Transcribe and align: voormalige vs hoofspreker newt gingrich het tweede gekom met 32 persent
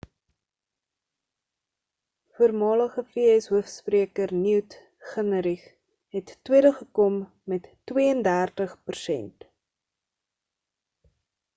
voormalige 2.37 3.03
vs 3.09 3.47
hoofspreker 3.51 4.33
newt 4.37 4.75
gingrich 5.11 5.67
het 6.17 6.33
tweede 6.51 6.73
gekom 6.79 7.19
met 7.55 7.69
32 7.93 8.75
persent 8.89 9.47